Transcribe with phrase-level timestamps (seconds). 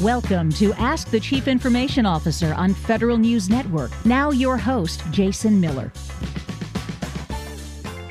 [0.00, 3.92] Welcome to Ask the Chief Information Officer on Federal News Network.
[4.04, 5.92] Now, your host, Jason Miller.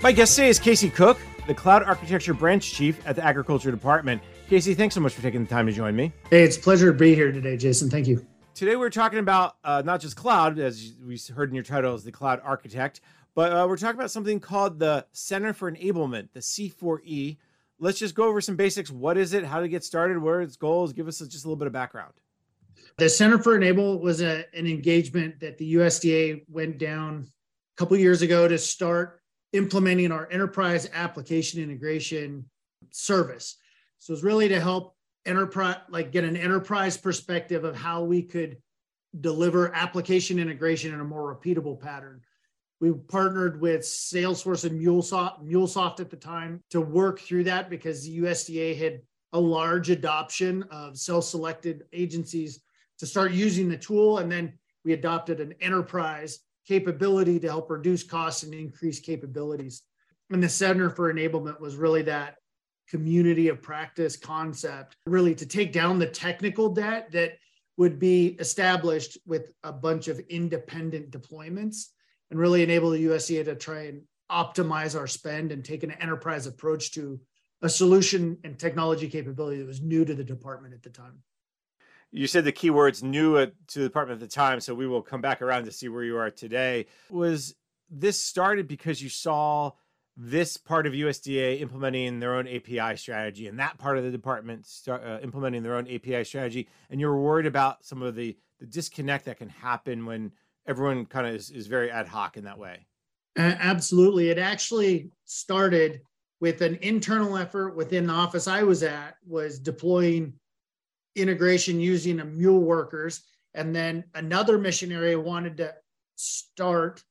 [0.01, 4.21] My guest today is Casey Cook, the Cloud Architecture Branch Chief at the Agriculture Department.
[4.47, 6.13] Casey, thanks so much for taking the time to join me.
[6.29, 7.89] Hey, it's a pleasure to be here today, Jason.
[7.89, 8.25] Thank you.
[8.53, 12.05] Today, we're talking about uh, not just cloud, as we heard in your title as
[12.05, 13.01] the Cloud Architect,
[13.35, 17.35] but uh, we're talking about something called the Center for Enablement, the C4E
[17.83, 18.89] let's just go over some basics.
[18.89, 19.43] What is it?
[19.43, 20.17] How to get started?
[20.17, 20.93] Where are its goals?
[20.93, 22.13] Give us just a little bit of background.
[22.97, 27.97] The Center for Enable was a, an engagement that the USDA went down a couple
[27.97, 29.19] years ago to start
[29.51, 32.45] implementing our enterprise application integration
[32.91, 33.57] service.
[33.99, 38.57] So it's really to help enterprise, like get an enterprise perspective of how we could
[39.19, 42.21] deliver application integration in a more repeatable pattern
[42.83, 48.03] we partnered with Salesforce and MuleSoft, MuleSoft at the time to work through that because
[48.03, 48.99] the USDA had
[49.31, 52.59] a large adoption of self-selected agencies
[52.99, 54.17] to start using the tool.
[54.17, 59.83] And then we adopted an enterprise capability to help reduce costs and increase capabilities.
[60.29, 62.35] And the Center for Enablement was really that
[62.89, 67.37] community of practice concept, really to take down the technical debt that
[67.77, 71.85] would be established with a bunch of independent deployments
[72.33, 76.47] and really enable the USDA to try and optimize our spend and take an enterprise
[76.47, 77.19] approach to
[77.61, 81.21] a solution and technology capability that was new to the department at the time.
[82.11, 85.21] You said the keywords new to the department at the time, so we will come
[85.21, 86.87] back around to see where you are today.
[87.11, 87.53] Was
[87.87, 89.73] this started because you saw
[90.17, 94.65] this part of USDA implementing their own API strategy and that part of the department
[94.65, 98.35] start, uh, implementing their own API strategy, and you were worried about some of the
[98.63, 100.31] the disconnect that can happen when
[100.67, 102.85] everyone kind of is, is very ad hoc in that way.
[103.37, 104.29] Uh, absolutely.
[104.29, 106.01] It actually started
[106.39, 110.33] with an internal effort within the office I was at was deploying
[111.15, 113.21] integration using a mule workers.
[113.53, 115.73] And then another mission area wanted to
[116.15, 117.03] start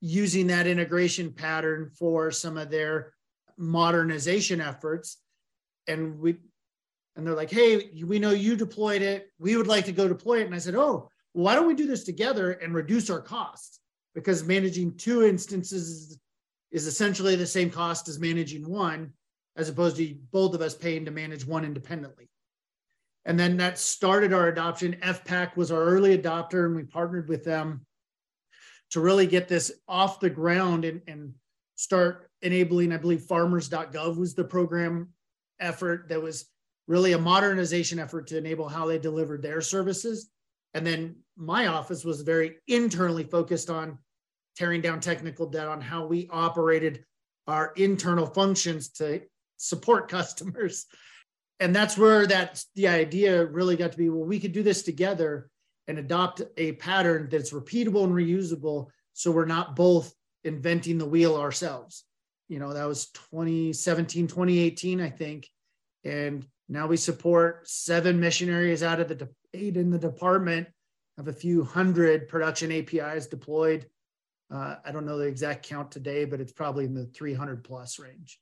[0.00, 3.12] using that integration pattern for some of their
[3.56, 5.18] modernization efforts.
[5.86, 6.36] And we
[7.16, 9.30] and they're like, hey, we know you deployed it.
[9.38, 10.46] We would like to go deploy it.
[10.46, 13.80] And I said, oh, why don't we do this together and reduce our costs?
[14.14, 16.18] Because managing two instances
[16.72, 19.12] is essentially the same cost as managing one,
[19.56, 22.28] as opposed to both of us paying to manage one independently.
[23.24, 24.96] And then that started our adoption.
[25.02, 27.86] FPAC was our early adopter, and we partnered with them
[28.90, 31.34] to really get this off the ground and, and
[31.76, 32.92] start enabling.
[32.92, 35.10] I believe farmers.gov was the program
[35.60, 36.46] effort that was
[36.86, 40.30] really a modernization effort to enable how they delivered their services.
[40.74, 43.98] And then my office was very internally focused on
[44.56, 47.04] tearing down technical debt on how we operated
[47.46, 49.22] our internal functions to
[49.56, 50.86] support customers.
[51.58, 54.82] And that's where that the idea really got to be well, we could do this
[54.82, 55.50] together
[55.88, 60.14] and adopt a pattern that's repeatable and reusable so we're not both
[60.44, 62.04] inventing the wheel ourselves.
[62.48, 65.48] You know, that was 2017, 2018, I think.
[66.04, 70.68] And now we support seven mission areas out of the eight in the department,
[71.16, 73.86] have a few hundred production APIs deployed.
[74.52, 77.98] Uh, I don't know the exact count today, but it's probably in the 300 plus
[77.98, 78.38] range.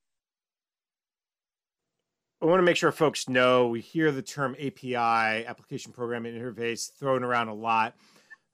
[2.43, 4.95] I want to make sure folks know we hear the term API,
[5.47, 7.97] application programming interface, thrown around a lot.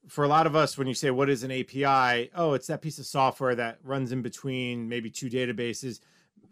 [0.06, 2.80] For a lot of us, when you say what is an API, oh, it's that
[2.80, 5.98] piece of software that runs in between maybe two databases.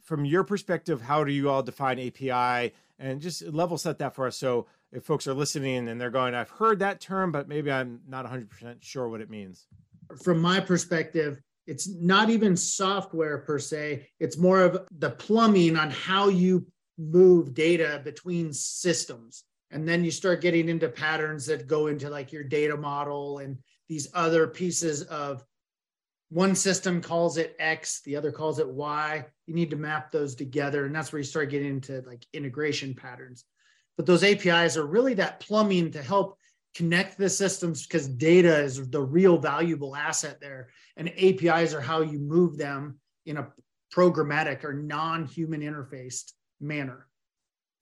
[0.03, 4.27] From your perspective, how do you all define API and just level set that for
[4.27, 4.37] us.
[4.37, 8.01] So if folks are listening and they're going i've heard that term but maybe i'm
[8.07, 9.67] not 100% sure what it means.
[10.23, 14.09] From my perspective it's not even software per se.
[14.19, 16.67] It's more of the plumbing on how you
[16.99, 19.45] move data between systems.
[19.71, 23.59] And then you start getting into patterns that go into like your data model and
[23.89, 25.45] these other pieces of
[26.33, 29.23] one system calls it X, the other calls it Y.
[29.47, 30.87] You need to map those together.
[30.87, 33.45] And that's where you start getting into like integration patterns.
[33.99, 36.39] But those APIs are really that plumbing to help
[36.75, 40.71] connect the systems because data is the real valuable asset there.
[40.97, 43.49] And APIs are how you move them in a
[43.95, 47.09] programmatic or non human interfaced manner.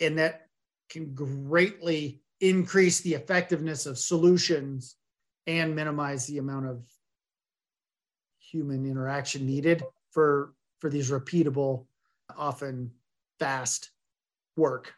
[0.01, 0.49] And that
[0.89, 4.97] can greatly increase the effectiveness of solutions
[5.47, 6.83] and minimize the amount of
[8.51, 11.85] human interaction needed for for these repeatable
[12.37, 12.91] often
[13.39, 13.91] fast
[14.57, 14.95] work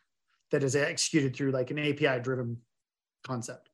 [0.51, 2.57] that is executed through like an api driven
[3.23, 3.71] concept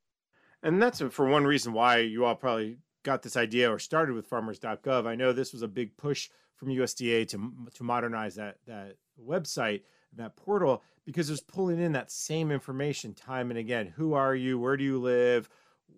[0.62, 4.26] and that's for one reason why you all probably got this idea or started with
[4.26, 8.96] farmers.gov i know this was a big push from usda to to modernize that that
[9.24, 9.82] website
[10.16, 13.86] that portal because it's pulling in that same information time and again.
[13.96, 14.58] Who are you?
[14.58, 15.48] Where do you live?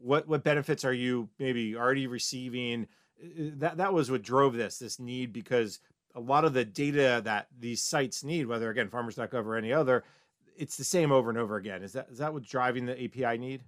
[0.00, 2.86] What what benefits are you maybe already receiving?
[3.58, 5.80] That that was what drove this this need because
[6.14, 10.04] a lot of the data that these sites need, whether again farmers.gov or any other,
[10.56, 11.82] it's the same over and over again.
[11.82, 13.62] Is that is that what's driving the API need?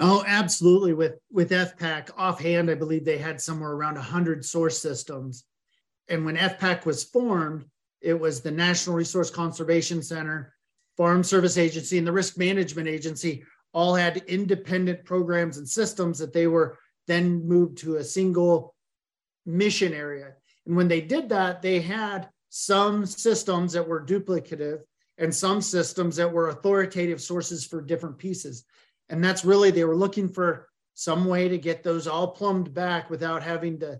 [0.00, 0.94] Oh, absolutely.
[0.94, 5.44] With with FPAC offhand, I believe they had somewhere around 100 source systems.
[6.08, 7.64] And when FPAC was formed,
[8.00, 10.54] it was the National Resource Conservation Center,
[10.96, 16.32] Farm Service Agency, and the Risk Management Agency all had independent programs and systems that
[16.32, 18.74] they were then moved to a single
[19.46, 20.34] mission area.
[20.66, 24.80] And when they did that, they had some systems that were duplicative
[25.18, 28.64] and some systems that were authoritative sources for different pieces.
[29.08, 33.10] And that's really, they were looking for some way to get those all plumbed back
[33.10, 33.98] without having to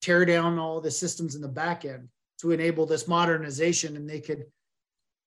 [0.00, 2.08] tear down all the systems in the back end
[2.40, 3.96] to enable this modernization.
[3.96, 4.46] And they could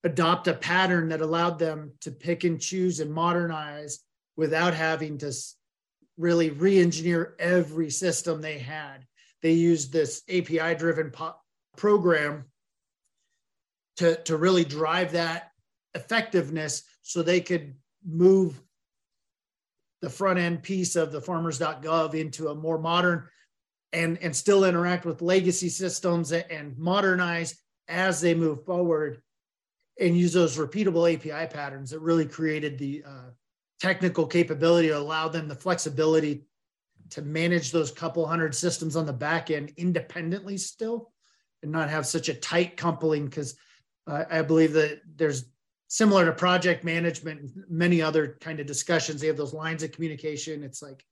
[0.03, 3.99] adopt a pattern that allowed them to pick and choose and modernize
[4.35, 5.31] without having to
[6.17, 9.05] really re-engineer every system they had.
[9.43, 11.35] They used this API-driven po-
[11.77, 12.45] program
[13.97, 15.51] to, to really drive that
[15.93, 17.75] effectiveness so they could
[18.05, 18.59] move
[20.01, 23.27] the front end piece of the farmers.gov into a more modern
[23.91, 27.55] and, and still interact with legacy systems and modernize
[27.89, 29.21] as they move forward
[29.99, 33.29] and use those repeatable API patterns that really created the uh,
[33.79, 36.45] technical capability to allow them the flexibility
[37.13, 41.11] to manage those couple hundred systems on the back end independently still
[41.61, 43.55] and not have such a tight coupling because
[44.07, 45.45] uh, I believe that there's
[45.87, 49.21] similar to project management many other kind of discussions.
[49.21, 50.63] They have those lines of communication.
[50.63, 51.05] It's like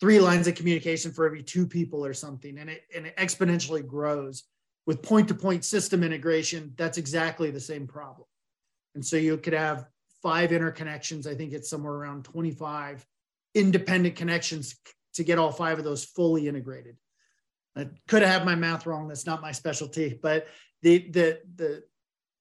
[0.00, 3.84] three lines of communication for every two people or something and it and it exponentially
[3.84, 4.44] grows.
[4.86, 8.28] With point to point system integration that's exactly the same problem.
[8.94, 9.86] And so you could have
[10.22, 11.26] five interconnections.
[11.26, 13.04] I think it's somewhere around 25
[13.54, 14.76] independent connections
[15.14, 16.96] to get all five of those fully integrated.
[17.76, 19.08] I could have my math wrong.
[19.08, 20.46] That's not my specialty but
[20.82, 21.82] the the the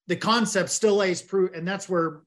[0.07, 2.21] the concept still lays proof, and that's where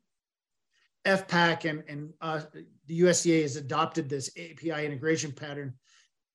[1.07, 2.41] FPAC and, and uh,
[2.87, 5.75] the USDA has adopted this API integration pattern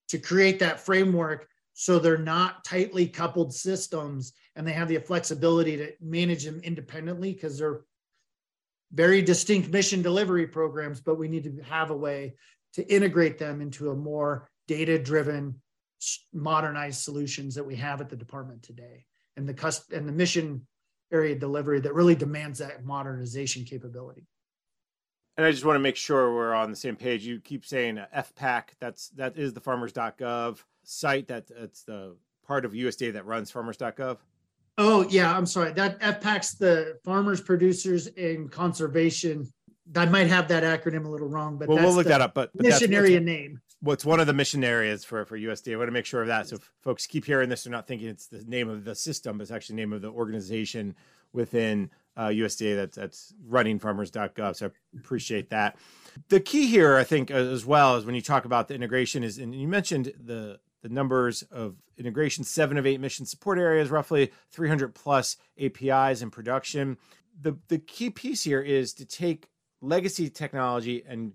[0.10, 5.78] to create that framework so they're not tightly coupled systems and they have the flexibility
[5.78, 7.82] to manage them independently because they're
[8.94, 12.36] very distinct mission delivery programs, but we need to have a way
[12.74, 15.56] to integrate them into a more data driven,
[16.34, 19.06] modernized solutions that we have at the department today.
[19.38, 20.66] And the cust- and the mission
[21.12, 24.26] area delivery that really demands that modernization capability.
[25.38, 27.26] And I just want to make sure we're on the same page.
[27.26, 28.64] You keep saying FPAC.
[28.80, 31.28] That's that is the farmers.gov site.
[31.30, 32.16] That that's the
[32.46, 34.18] part of USDA that runs farmers.gov.
[34.78, 35.72] Oh yeah, I'm sorry.
[35.72, 39.52] That FPAC's the Farmers, Producers, and Conservation.
[39.96, 42.34] I might have that acronym a little wrong, but well, we'll look that up.
[42.34, 43.62] But, but mission area name.
[43.82, 45.74] What's one of the mission areas for for USDA?
[45.74, 46.48] I want to make sure of that.
[46.48, 49.38] So if folks keep hearing this, they're not thinking it's the name of the system,
[49.38, 50.96] but it's actually the name of the organization
[51.34, 54.56] within uh, USDA that's that's running farmers.gov.
[54.56, 55.78] So I appreciate that.
[56.30, 59.38] The key here, I think, as well, is when you talk about the integration, is
[59.38, 64.32] and you mentioned the the numbers of integration, seven of eight mission support areas, roughly
[64.52, 66.98] 300 plus APIs in production.
[67.40, 69.48] The the key piece here is to take
[69.82, 71.34] legacy technology and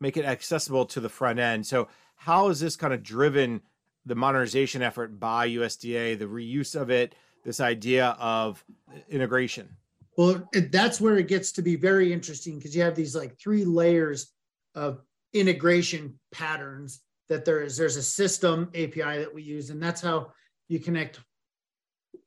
[0.00, 1.66] make it accessible to the front end.
[1.66, 3.60] So how is this kind of driven
[4.06, 7.14] the modernization effort by USDA, the reuse of it,
[7.44, 8.64] this idea of
[9.08, 9.68] integration?
[10.16, 13.64] Well, that's where it gets to be very interesting because you have these like three
[13.64, 14.32] layers
[14.74, 15.00] of
[15.32, 17.76] integration patterns that there is.
[17.76, 20.32] There's a system API that we use, and that's how
[20.68, 21.20] you connect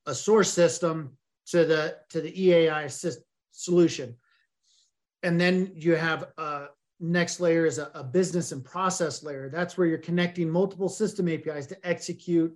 [0.06, 3.16] a source system to the to the EAI
[3.51, 4.16] solution.
[5.24, 6.68] And then you have a
[7.00, 9.50] next layer is a, a, business and process layer.
[9.50, 12.56] That's where you're connecting multiple system APIs to execute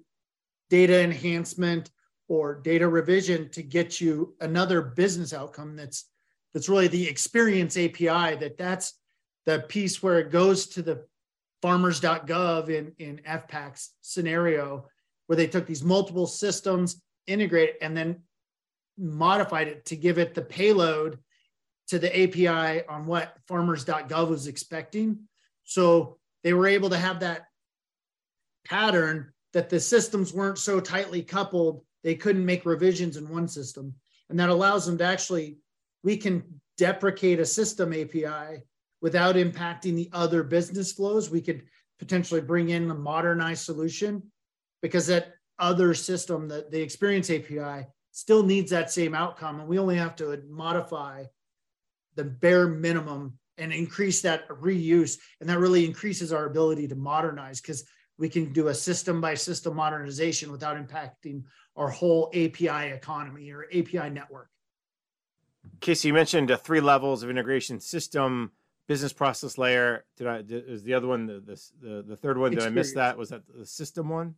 [0.70, 1.90] data enhancement
[2.28, 6.06] or data revision to get you another business outcome that's
[6.54, 8.94] that's really the experience API that that's
[9.46, 11.06] the piece where it goes to the
[11.62, 14.88] farmers.gov in, in FPAC's scenario
[15.28, 18.22] where they took these multiple systems, integrate, and then
[18.98, 21.20] modified it to give it the payload
[21.88, 25.20] to the API on what farmers.gov was expecting.
[25.64, 27.46] So they were able to have that
[28.66, 33.94] pattern that the systems weren't so tightly coupled, they couldn't make revisions in one system.
[34.30, 35.58] And that allows them to actually,
[36.04, 36.44] we can
[36.78, 38.64] deprecate a system API
[39.02, 41.30] without impacting the other business flows.
[41.30, 41.64] We could
[42.00, 44.24] potentially bring in a modernized solution
[44.82, 49.60] because that other system, the, the experience API, still needs that same outcome.
[49.60, 51.26] And we only have to modify
[52.16, 55.18] the bare minimum and increase that reuse.
[55.40, 57.86] And that really increases our ability to modernize because
[58.18, 61.44] we can do a system by system modernization without impacting
[61.76, 64.50] our whole API economy or API network.
[65.82, 68.52] Casey, you mentioned uh, three levels of integration system,
[68.88, 70.06] business process layer.
[70.18, 72.66] Did I, did, is the other one, the, the, the third one, did experience.
[72.66, 73.18] I miss that?
[73.18, 74.36] Was that the system one?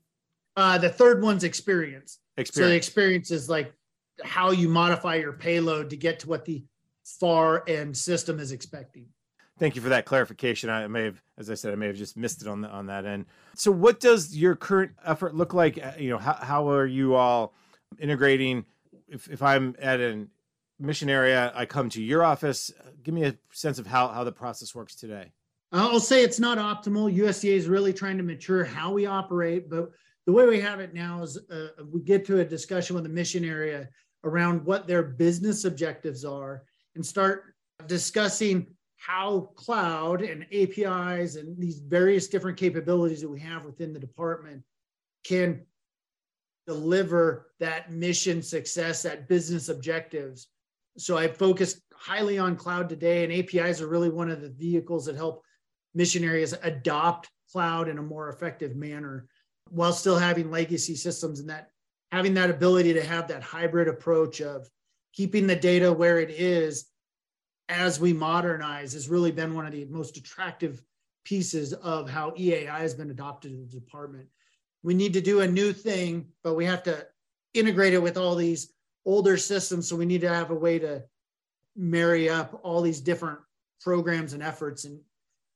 [0.55, 2.19] Uh, the third one's experience.
[2.37, 2.65] Experience.
[2.65, 3.71] So the experience is like
[4.23, 6.63] how you modify your payload to get to what the
[7.19, 9.07] far end system is expecting.
[9.59, 10.69] Thank you for that clarification.
[10.69, 12.85] I may have, as I said, I may have just missed it on the, on
[12.87, 13.25] that end.
[13.55, 15.83] So, what does your current effort look like?
[15.83, 17.53] Uh, you know, how, how are you all
[17.97, 18.65] integrating?
[19.07, 20.27] If, if I'm at a
[20.79, 22.71] mission area, I come to your office.
[23.01, 25.31] Give me a sense of how, how the process works today.
[25.71, 27.13] I'll say it's not optimal.
[27.13, 29.91] USDA is really trying to mature how we operate, but
[30.25, 33.09] the way we have it now is uh, we get to a discussion with the
[33.09, 33.89] mission area
[34.23, 36.63] around what their business objectives are
[36.97, 37.53] and start
[37.85, 43.99] discussing how cloud and APIs and these various different capabilities that we have within the
[43.99, 44.63] department
[45.23, 45.61] can
[46.65, 50.47] deliver that mission success, that business objectives.
[50.97, 55.05] So I focused highly on cloud today, and APIs are really one of the vehicles
[55.05, 55.43] that help
[55.93, 59.27] mission areas adopt cloud in a more effective manner
[59.69, 61.69] while still having legacy systems and that
[62.11, 64.67] having that ability to have that hybrid approach of
[65.17, 66.85] keeping the data where it is
[67.69, 70.79] as we modernize has really been one of the most attractive
[71.25, 74.27] pieces of how EAI has been adopted in the department.
[74.83, 77.07] We need to do a new thing, but we have to
[77.55, 78.71] integrate it with all these
[79.05, 79.89] older systems.
[79.89, 81.03] So we need to have a way to
[81.75, 83.39] marry up all these different
[83.81, 84.85] programs and efforts.
[84.85, 84.99] And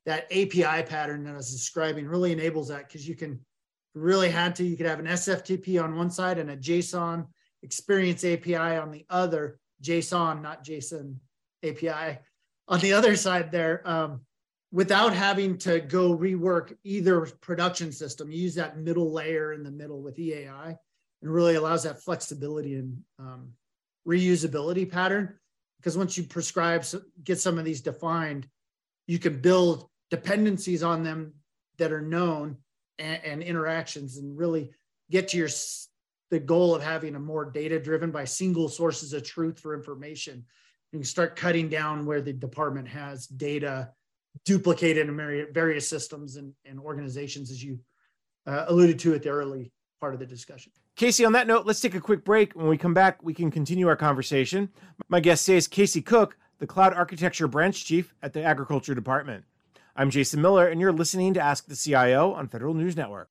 [0.07, 3.39] that API pattern that I was describing really enables that because you can
[3.93, 7.27] really had to, you could have an SFTP on one side and a JSON
[7.63, 11.15] experience API on the other, JSON, not JSON
[11.63, 12.19] API
[12.67, 14.21] on the other side there um,
[14.71, 18.31] without having to go rework either production system.
[18.31, 20.75] You use that middle layer in the middle with EAI
[21.21, 23.51] and really allows that flexibility and um,
[24.07, 25.37] reusability pattern.
[25.77, 26.85] Because once you prescribe,
[27.23, 28.47] get some of these defined,
[29.07, 31.33] you can build dependencies on them
[31.77, 32.57] that are known
[32.99, 34.69] and, and interactions and really
[35.09, 35.49] get to your
[36.31, 40.43] the goal of having a more data driven by single sources of truth for information
[40.91, 43.89] you can start cutting down where the department has data
[44.45, 47.79] duplicated in various systems and, and organizations, as you
[48.45, 50.71] uh, alluded to at the early part of the discussion.
[50.95, 52.53] Casey, on that note, let's take a quick break.
[52.53, 54.69] When we come back, we can continue our conversation.
[55.07, 59.45] My guest today is Casey Cook, the Cloud Architecture Branch Chief at the Agriculture Department.
[59.95, 63.29] I'm Jason Miller, and you're listening to Ask the CIO on Federal News Network.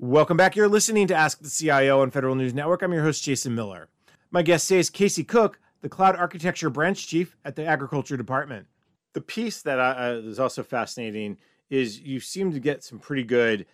[0.00, 0.54] Welcome back.
[0.54, 2.82] You're listening to Ask the CIO on Federal News Network.
[2.82, 3.88] I'm your host, Jason Miller.
[4.30, 8.68] My guest today is Casey Cook, the cloud architecture branch chief at the agriculture department.
[9.14, 11.36] The piece that uh, is also fascinating
[11.68, 13.66] is you seem to get some pretty good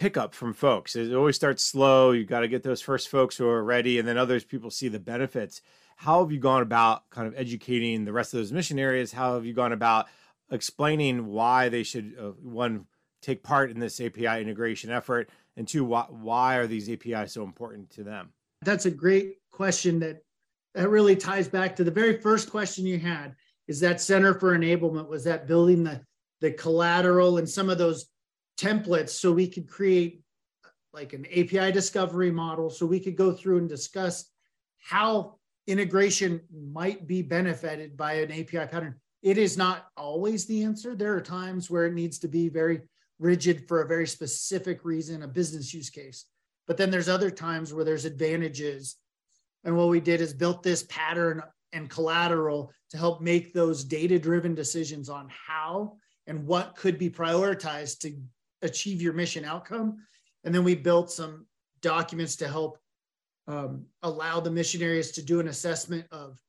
[0.00, 0.96] pickup from folks.
[0.96, 2.10] It always starts slow.
[2.10, 4.88] You got to get those first folks who are ready, and then others people see
[4.88, 5.62] the benefits.
[5.94, 9.12] How have you gone about kind of educating the rest of those mission areas?
[9.12, 10.06] How have you gone about
[10.50, 12.86] explaining why they should uh, one
[13.26, 17.42] take part in this API integration effort, and two, why, why are these APIs so
[17.42, 18.30] important to them?
[18.62, 20.22] That's a great question that
[20.74, 23.34] that really ties back to the very first question you had
[23.66, 26.00] is that center for enablement was that building the
[26.40, 28.06] the collateral and some of those
[28.58, 30.22] templates so we could create
[30.92, 34.26] like an API discovery model so we could go through and discuss
[34.78, 36.40] how integration
[36.72, 38.94] might be benefited by an API pattern.
[39.22, 40.94] It is not always the answer.
[40.94, 42.82] There are times where it needs to be very
[43.18, 46.26] rigid for a very specific reason, a business use case.
[46.66, 48.96] But then there's other times where there's advantages
[49.64, 51.42] and what we did is built this pattern
[51.72, 55.96] and collateral to help make those data driven decisions on how
[56.26, 58.16] and what could be prioritized to
[58.62, 59.96] achieve your mission outcome.
[60.44, 61.46] And then we built some
[61.82, 62.78] documents to help
[63.48, 66.40] um, allow the mission areas to do an assessment of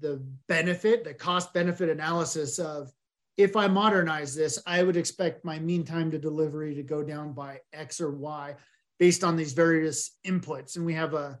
[0.00, 2.92] the benefit, the cost benefit analysis of
[3.36, 7.32] if I modernize this, I would expect my mean time to delivery to go down
[7.32, 8.54] by X or Y
[8.98, 10.76] based on these various inputs.
[10.76, 11.38] And we have a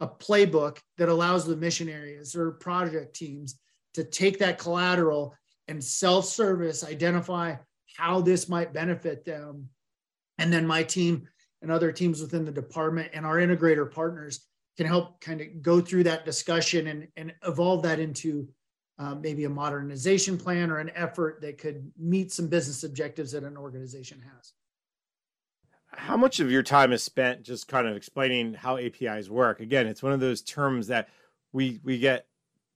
[0.00, 3.58] a playbook that allows the mission areas or project teams
[3.94, 5.34] to take that collateral
[5.68, 7.54] and self-service identify
[7.96, 9.68] how this might benefit them
[10.38, 11.26] and then my team
[11.62, 15.80] and other teams within the department and our integrator partners can help kind of go
[15.80, 18.46] through that discussion and, and evolve that into
[18.98, 23.44] uh, maybe a modernization plan or an effort that could meet some business objectives that
[23.44, 24.52] an organization has
[25.96, 29.60] how much of your time is spent just kind of explaining how APIs work?
[29.60, 31.08] Again, it's one of those terms that
[31.52, 32.26] we we get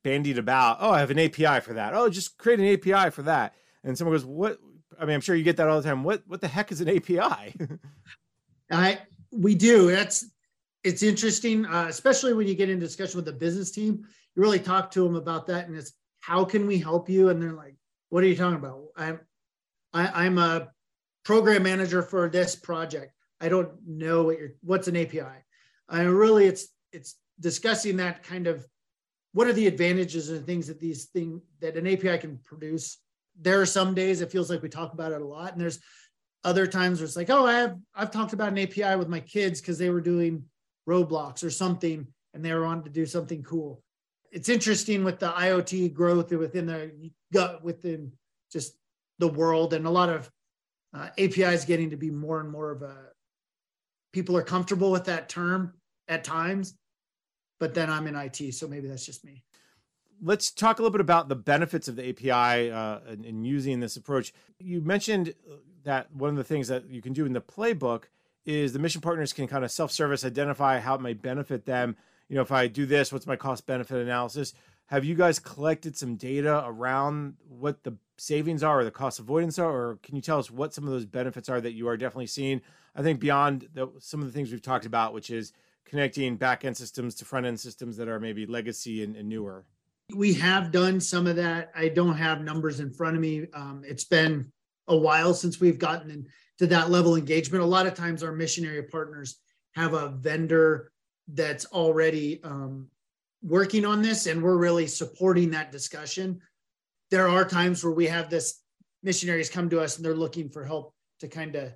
[0.02, 0.78] bandied about.
[0.80, 1.94] Oh, I have an API for that.
[1.94, 3.54] Oh, just create an API for that.
[3.84, 4.58] And someone goes, "What?"
[4.98, 6.02] I mean, I'm sure you get that all the time.
[6.02, 7.54] What what the heck is an API?
[8.70, 8.98] I
[9.32, 9.90] we do.
[9.90, 10.26] That's
[10.82, 14.06] it's interesting, uh, especially when you get in discussion with the business team.
[14.34, 17.28] You really talk to them about that, and it's how can we help you?
[17.28, 17.76] And they're like,
[18.10, 19.20] "What are you talking about?" I'm
[19.92, 20.68] I, I'm a
[21.24, 23.12] program manager for this project.
[23.40, 25.44] I don't know what you're, what's an API.
[25.88, 28.66] And really, it's it's discussing that kind of
[29.32, 32.98] what are the advantages and things that these thing that an API can produce.
[33.40, 35.80] There are some days it feels like we talk about it a lot, and there's
[36.44, 39.20] other times where it's like, oh, I have I've talked about an API with my
[39.20, 40.44] kids because they were doing
[40.88, 43.82] Roblox or something, and they were wanting to do something cool.
[44.30, 48.12] It's interesting with the IoT growth within the gut within
[48.52, 48.74] just
[49.18, 50.30] the world, and a lot of
[50.94, 52.96] uh, APIs getting to be more and more of a
[54.12, 55.74] people are comfortable with that term
[56.08, 56.74] at times,
[57.58, 59.44] but then I'm in IT, so maybe that's just me.
[60.22, 63.80] Let's talk a little bit about the benefits of the API uh, and, and using
[63.80, 64.34] this approach.
[64.58, 65.34] You mentioned
[65.84, 68.04] that one of the things that you can do in the playbook
[68.44, 71.96] is the mission partners can kind of self-service identify how it might benefit them.
[72.30, 74.54] You know, if I do this, what's my cost benefit analysis?
[74.86, 79.58] Have you guys collected some data around what the savings are or the cost avoidance
[79.58, 81.96] are, or can you tell us what some of those benefits are that you are
[81.96, 82.60] definitely seeing?
[82.94, 85.52] I think beyond the, some of the things we've talked about, which is
[85.84, 89.64] connecting back end systems to front end systems that are maybe legacy and, and, newer.
[90.14, 91.72] We have done some of that.
[91.74, 93.48] I don't have numbers in front of me.
[93.52, 94.52] Um, it's been
[94.86, 97.64] a while since we've gotten into that level engagement.
[97.64, 99.40] A lot of times, our mission area partners
[99.74, 100.92] have a vendor
[101.34, 102.88] that's already um,
[103.42, 106.40] working on this, and we're really supporting that discussion.
[107.10, 108.60] There are times where we have this
[109.02, 111.72] mission areas come to us and they're looking for help to kind of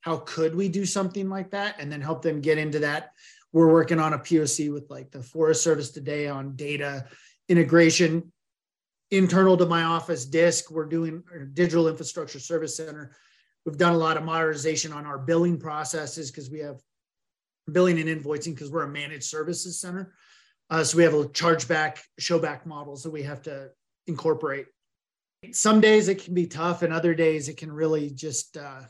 [0.00, 1.76] how could we do something like that?
[1.80, 3.12] And then help them get into that.
[3.52, 7.06] We're working on a poc with like the forest service today on data
[7.48, 8.32] integration.
[9.10, 11.22] Internal to my office DISC we're doing
[11.54, 13.16] digital infrastructure service center.
[13.64, 16.80] We've done a lot of modernization on our billing processes because we have
[17.72, 20.12] billing and invoicing because we're a managed services center
[20.70, 23.70] uh, so we have a chargeback showback models that we have to
[24.06, 24.66] incorporate.
[25.52, 28.82] Some days it can be tough, and other days it can really just uh,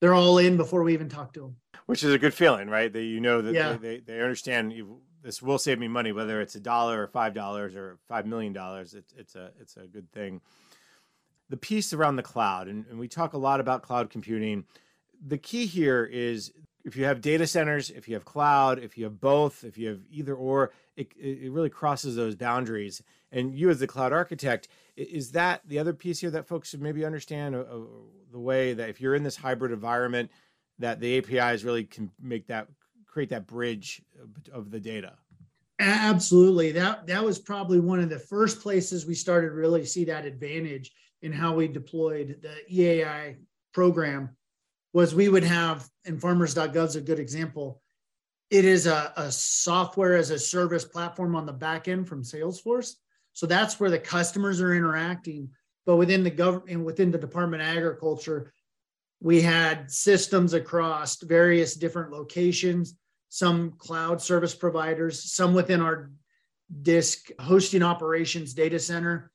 [0.00, 1.56] they're all in before we even talk to them.
[1.86, 2.92] Which is a good feeling, right?
[2.92, 3.76] That you know that yeah.
[3.76, 7.34] they, they, understand you, this will save me money, whether it's a dollar or five
[7.34, 8.94] dollars or five million dollars.
[8.94, 10.40] It's it's a it's a good thing.
[11.50, 14.64] The piece around the cloud, and, and we talk a lot about cloud computing.
[15.26, 16.52] The key here is
[16.88, 19.88] if you have data centers, if you have cloud, if you have both, if you
[19.88, 23.02] have either or, it, it really crosses those boundaries.
[23.30, 26.80] And you, as the cloud architect, is that the other piece here that folks should
[26.80, 27.64] maybe understand uh,
[28.32, 30.30] the way that if you're in this hybrid environment,
[30.78, 32.68] that the APIs really can make that
[33.06, 34.00] create that bridge
[34.50, 35.12] of the data?
[35.80, 36.72] Absolutely.
[36.72, 40.92] That that was probably one of the first places we started really see that advantage
[41.20, 43.36] in how we deployed the EAI
[43.72, 44.30] program
[44.98, 47.80] was we would have, and farmers.gov is a good example.
[48.50, 52.94] It is a, a software as a service platform on the back end from Salesforce.
[53.32, 55.50] So that's where the customers are interacting.
[55.86, 58.52] But within the government, within the Department of Agriculture,
[59.20, 62.96] we had systems across various different locations,
[63.28, 66.10] some cloud service providers, some within our
[66.82, 69.30] DISC hosting operations data center.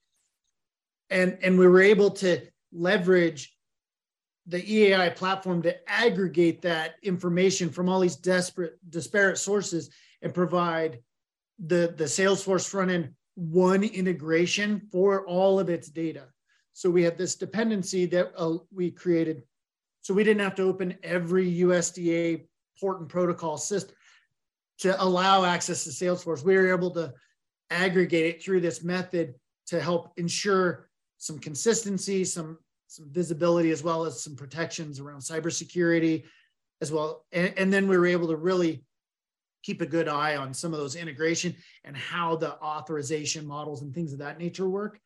[1.09, 2.41] And, and we were able to
[2.73, 3.55] leverage
[4.47, 9.89] the EAI platform to aggregate that information from all these desperate disparate sources
[10.21, 10.99] and provide
[11.65, 16.27] the the Salesforce front end one integration for all of its data.
[16.73, 19.43] So we had this dependency that uh, we created.
[20.01, 22.45] So we didn't have to open every USDA
[22.79, 23.95] port and protocol system
[24.79, 26.43] to allow access to Salesforce.
[26.43, 27.13] We were able to
[27.69, 29.35] aggregate it through this method
[29.67, 32.57] to help ensure some consistency, some
[32.93, 36.25] some visibility as well as some protections around cybersecurity
[36.79, 37.25] as well.
[37.31, 38.85] And, and then we were able to really
[39.63, 43.95] keep a good eye on some of those integration and how the authorization models and
[43.95, 44.99] things of that nature work,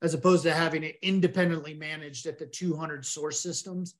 [0.00, 3.94] as opposed to having it independently managed at the 200 source systems.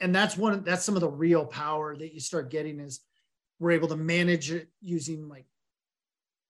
[0.00, 3.00] And that's one, that's some of the real power that you start getting is
[3.58, 5.44] we're able to manage it using like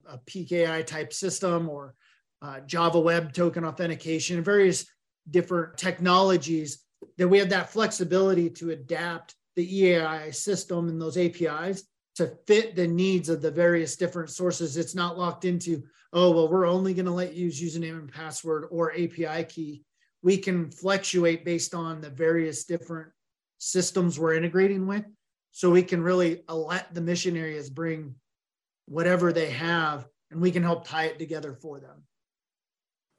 [0.07, 1.97] a PKI type system or
[2.41, 4.87] uh, Java Web Token authentication, and various
[5.31, 6.85] different technologies,
[7.19, 11.85] that we have that flexibility to adapt the EAI system and those APIs
[12.17, 14.77] to fit the needs of the various different sources.
[14.77, 15.83] It's not locked into,
[16.13, 19.83] oh, well, we're only going to let you use username and password or API key.
[20.23, 23.09] We can fluctuate based on the various different
[23.59, 25.05] systems we're integrating with.
[25.53, 28.15] So we can really let the mission areas bring
[28.87, 32.03] whatever they have and we can help tie it together for them.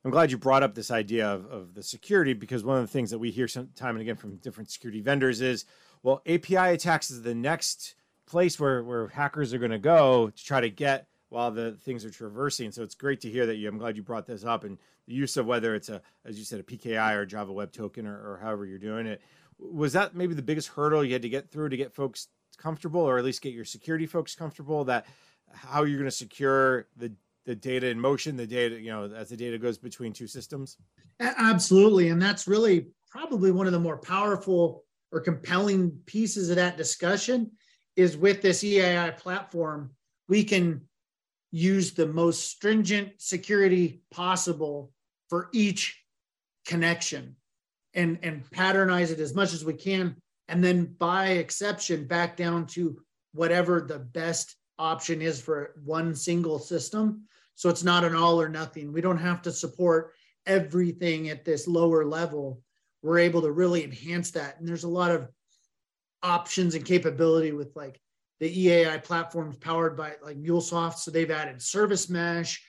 [0.05, 2.91] I'm glad you brought up this idea of, of the security because one of the
[2.91, 5.65] things that we hear some time and again from different security vendors is,
[6.03, 7.95] well, API attacks is the next
[8.27, 12.05] place where, where hackers are going to go to try to get while the things
[12.05, 12.71] are traversing.
[12.71, 15.15] So it's great to hear that you, I'm glad you brought this up and the
[15.15, 18.13] use of whether it's a, as you said, a PKI or Java Web Token or,
[18.13, 19.23] or however you're doing it.
[19.57, 22.27] Was that maybe the biggest hurdle you had to get through to get folks
[22.59, 25.07] comfortable or at least get your security folks comfortable that
[25.51, 27.11] how you're going to secure the
[27.45, 30.77] the data in motion, the data, you know, as the data goes between two systems?
[31.19, 32.09] Absolutely.
[32.09, 37.51] And that's really probably one of the more powerful or compelling pieces of that discussion
[37.95, 39.91] is with this EAI platform,
[40.27, 40.81] we can
[41.51, 44.91] use the most stringent security possible
[45.29, 46.03] for each
[46.65, 47.35] connection
[47.93, 50.15] and, and patternize it as much as we can.
[50.49, 52.99] And then by exception, back down to
[53.33, 57.23] whatever the best option is for one single system
[57.55, 58.91] so it's not an all or nothing.
[58.91, 60.13] We don't have to support
[60.45, 62.61] everything at this lower level.
[63.01, 64.59] We're able to really enhance that.
[64.59, 65.29] And there's a lot of
[66.21, 67.99] options and capability with like
[68.39, 70.95] the EAI platforms powered by like MuleSoft.
[70.95, 72.61] So they've added service mesh,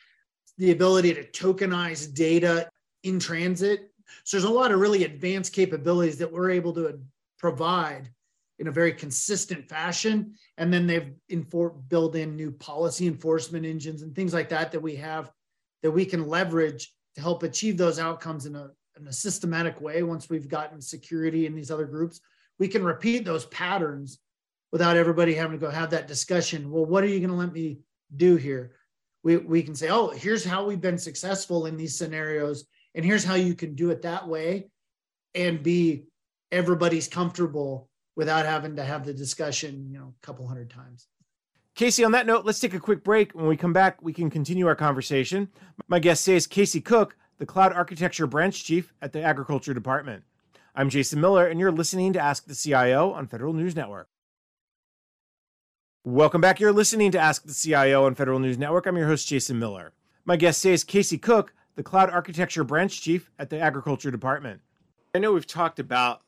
[0.59, 2.69] the ability to tokenize data
[3.03, 3.91] in transit.
[4.25, 7.01] So there's a lot of really advanced capabilities that we're able to
[7.39, 8.09] provide
[8.59, 10.35] in a very consistent fashion.
[10.57, 14.81] And then they've infor- built in new policy enforcement engines and things like that that
[14.81, 15.31] we have
[15.83, 20.03] that we can leverage to help achieve those outcomes in a, in a systematic way.
[20.03, 22.21] Once we've gotten security in these other groups,
[22.59, 24.19] we can repeat those patterns
[24.73, 26.71] without everybody having to go have that discussion.
[26.71, 27.81] Well, what are you going to let me
[28.17, 28.73] do here?
[29.23, 33.25] We, we can say, oh, here's how we've been successful in these scenarios, and here's
[33.25, 34.71] how you can do it that way
[35.35, 36.05] and be
[36.51, 41.07] everybody's comfortable without having to have the discussion, you know, a couple hundred times.
[41.75, 43.33] Casey, on that note, let's take a quick break.
[43.33, 45.49] When we come back, we can continue our conversation.
[45.89, 50.25] My guest today is Casey Cook, the Cloud Architecture Branch Chief at the Agriculture Department.
[50.75, 54.09] I'm Jason Miller, and you're listening to Ask the CIO on Federal News Network.
[56.03, 56.61] Welcome back.
[56.61, 58.87] You're listening to Ask the CIO on Federal News Network.
[58.87, 59.93] I'm your host, Jason Miller.
[60.25, 64.63] My guest today is Casey Cook, the Cloud Architecture Branch Chief at the Agriculture Department.
[65.15, 66.23] I know we've talked about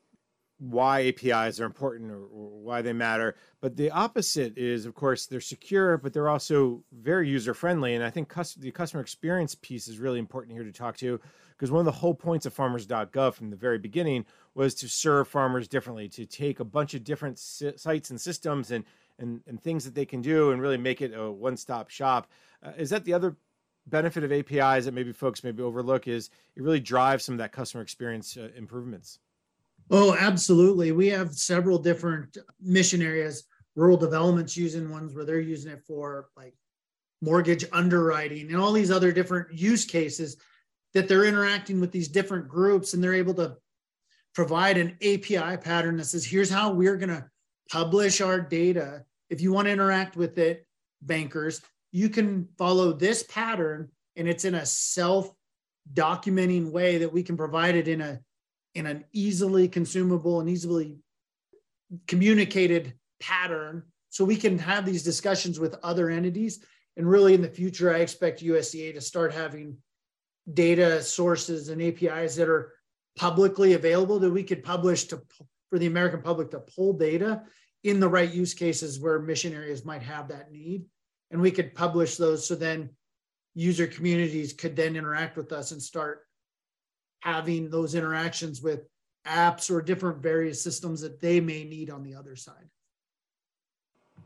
[0.58, 3.36] why APIs are important or, why they matter.
[3.60, 7.94] But the opposite is, of course, they're secure, but they're also very user friendly.
[7.94, 11.20] And I think the customer experience piece is really important here to talk to
[11.56, 15.28] because one of the whole points of farmers.gov from the very beginning was to serve
[15.28, 18.84] farmers differently, to take a bunch of different sites and systems and,
[19.18, 22.30] and, and things that they can do and really make it a one stop shop.
[22.62, 23.36] Uh, is that the other
[23.86, 26.06] benefit of APIs that maybe folks maybe overlook?
[26.06, 29.18] Is it really drives some of that customer experience uh, improvements?
[29.90, 30.92] Oh, absolutely.
[30.92, 33.44] We have several different mission areas.
[33.74, 36.54] Rural development's using ones where they're using it for like
[37.22, 40.36] mortgage underwriting and all these other different use cases
[40.94, 43.56] that they're interacting with these different groups and they're able to
[44.34, 47.24] provide an API pattern that says, here's how we're going to
[47.70, 49.04] publish our data.
[49.30, 50.66] If you want to interact with it,
[51.02, 51.60] bankers,
[51.92, 55.30] you can follow this pattern and it's in a self
[55.92, 58.20] documenting way that we can provide it in a
[58.74, 60.98] in an easily consumable and easily
[62.06, 66.64] communicated pattern so we can have these discussions with other entities.
[66.96, 69.76] And really in the future i expect usda to start having
[70.52, 72.72] data sources and apis that are
[73.16, 75.20] publicly available that we could publish to
[75.70, 77.42] for the american public to pull data
[77.84, 80.84] in the right use cases where mission areas might have that need.
[81.30, 82.90] And we could publish those so then
[83.54, 86.26] user communities could then interact with us and start
[87.20, 88.86] having those interactions with
[89.26, 92.68] apps or different various systems that they may need on the other side.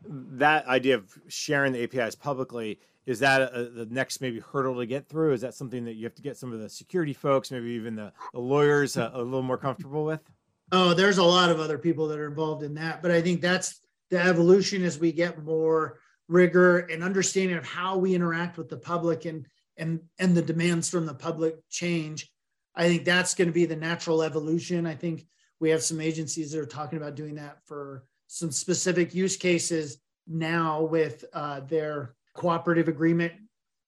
[0.05, 4.87] That idea of sharing the APIs publicly is that a, the next maybe hurdle to
[4.87, 5.33] get through?
[5.33, 7.97] Is that something that you have to get some of the security folks, maybe even
[7.97, 10.23] the, the lawyers, uh, a little more comfortable with?
[10.71, 13.41] Oh, there's a lot of other people that are involved in that, but I think
[13.41, 18.69] that's the evolution as we get more rigor and understanding of how we interact with
[18.69, 22.32] the public and and and the demands from the public change
[22.75, 24.87] I think that's going to be the natural evolution.
[24.87, 25.27] I think
[25.61, 29.99] we have some agencies that are talking about doing that for some specific use cases
[30.27, 33.33] now with uh, their cooperative agreement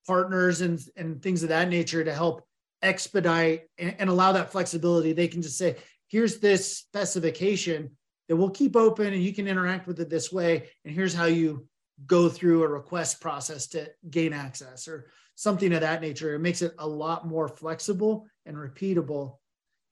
[0.07, 2.43] partners and, and things of that nature to help
[2.83, 5.13] expedite and, and allow that flexibility.
[5.13, 5.77] They can just say,
[6.09, 7.91] here's this specification
[8.29, 10.69] that we'll keep open and you can interact with it this way.
[10.85, 11.67] And here's how you
[12.07, 16.35] go through a request process to gain access or something of that nature.
[16.35, 19.39] It makes it a lot more flexible and repeatable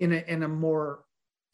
[0.01, 1.05] in a, in a more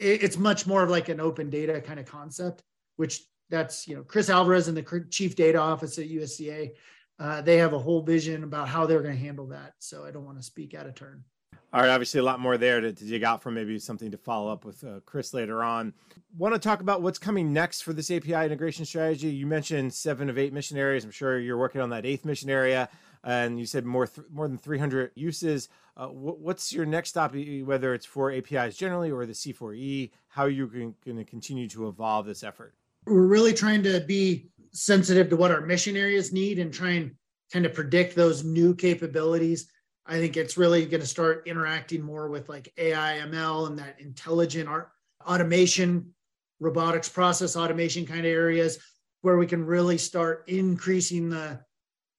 [0.00, 2.62] it's much more of like an open data kind of concept,
[2.96, 6.72] which that's you know Chris Alvarez and the chief data office at USDA,
[7.18, 9.72] Uh, they have a whole vision about how they're going to handle that.
[9.80, 11.24] So I don't want to speak out of turn.
[11.72, 13.54] All right, obviously a lot more there to, to dig out from.
[13.54, 15.92] Maybe something to follow up with uh, Chris later on.
[16.38, 19.28] Want to talk about what's coming next for this API integration strategy?
[19.28, 21.04] You mentioned seven of eight mission areas.
[21.04, 22.88] I'm sure you're working on that eighth mission area,
[23.24, 25.68] and you said more th- more than 300 uses.
[25.96, 30.10] Uh, wh- what's your next stop, whether it's for APIs generally or the C4E?
[30.28, 32.74] How are you going to continue to evolve this effort?
[33.06, 37.12] We're really trying to be sensitive to what our mission areas need and try and
[37.52, 39.68] kind of predict those new capabilities
[40.08, 44.00] I think it's really going to start interacting more with like AI, ML, and that
[44.00, 44.90] intelligent art,
[45.26, 46.14] automation,
[46.60, 48.78] robotics, process automation kind of areas
[49.20, 51.60] where we can really start increasing the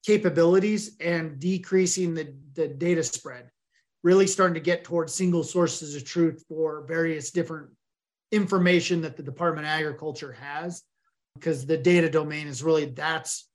[0.04, 3.50] capabilities and decreasing the, the data spread.
[4.02, 7.68] Really starting to get towards single sources of truth for various different
[8.32, 10.82] information that the Department of Agriculture has,
[11.34, 13.48] because the data domain is really that's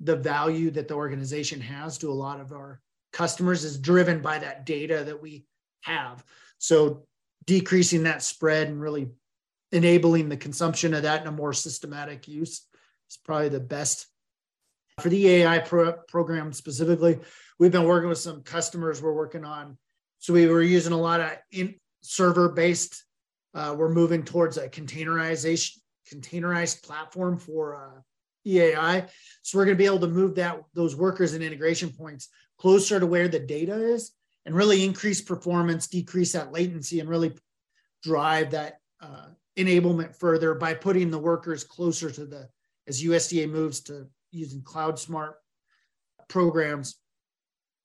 [0.00, 2.80] the value that the organization has to a lot of our
[3.12, 5.44] customers is driven by that data that we
[5.82, 6.24] have.
[6.58, 7.04] So
[7.46, 9.10] decreasing that spread and really
[9.70, 12.66] enabling the consumption of that in a more systematic use
[13.10, 14.06] is probably the best.
[15.00, 17.18] For the AI pro- program specifically,
[17.58, 19.78] we've been working with some customers we're working on.
[20.18, 23.04] So we were using a lot of in server based.
[23.54, 25.78] Uh, we're moving towards a containerization,
[26.12, 28.00] containerized platform for uh,
[28.46, 29.08] EAI.
[29.42, 32.28] So we're going to be able to move that those workers and integration points
[32.58, 34.12] closer to where the data is
[34.44, 37.32] and really increase performance, decrease that latency, and really
[38.02, 39.26] drive that uh,
[39.56, 42.48] enablement further by putting the workers closer to the,
[42.86, 45.36] as USDA moves to using cloud smart
[46.28, 46.96] programs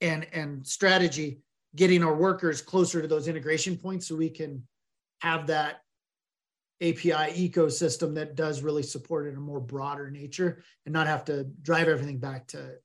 [0.01, 1.41] and, and strategy,
[1.75, 4.63] getting our workers closer to those integration points so we can
[5.21, 5.81] have that
[6.81, 11.25] API ecosystem that does really support it in a more broader nature and not have
[11.25, 12.75] to drive everything back to